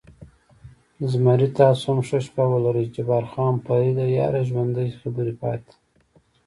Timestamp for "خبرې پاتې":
4.99-5.73